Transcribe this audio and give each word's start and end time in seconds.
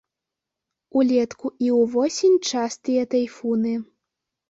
Улетку 1.01 1.47
і 1.67 1.71
ўвосень 1.81 2.43
частыя 2.51 3.07
тайфуны. 3.15 3.81